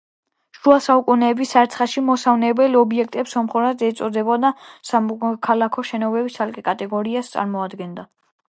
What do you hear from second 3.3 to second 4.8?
სომხურად ეწოდებოდა და